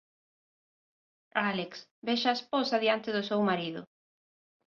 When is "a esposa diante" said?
2.31-3.09